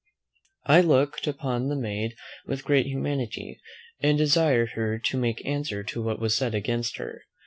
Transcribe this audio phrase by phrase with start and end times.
[0.65, 2.15] I looked upon the maid
[2.47, 3.61] with great humanity,
[4.01, 7.21] and desired her to make answer to what was said against her.